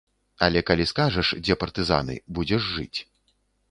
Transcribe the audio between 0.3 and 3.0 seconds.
Але калі скажаш, дзе партызаны, будзеш жыць.